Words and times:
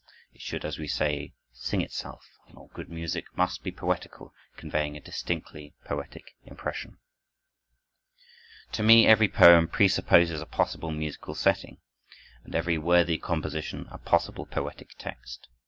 It 0.33 0.41
should, 0.41 0.65
as 0.65 0.79
we 0.79 0.87
say, 0.87 1.35
sing 1.53 1.81
itself; 1.81 2.25
and 2.47 2.57
all 2.57 2.71
good 2.73 2.89
music 2.89 3.25
must 3.37 3.61
be 3.61 3.71
poetical, 3.71 4.33
conveying 4.57 4.97
a 4.97 4.99
distinctly 4.99 5.75
poetic 5.85 6.23
impression. 6.43 6.97
To 8.71 8.81
me 8.81 9.05
every 9.05 9.27
poem 9.27 9.67
presupposes 9.67 10.41
a 10.41 10.47
possible 10.47 10.89
musical 10.89 11.35
setting, 11.35 11.81
and 12.43 12.55
every 12.55 12.79
worthy 12.79 13.19
composition, 13.19 13.87
a 13.91 13.99
possible 13.99 14.47
poetic 14.47 14.95
text. 14.97 15.47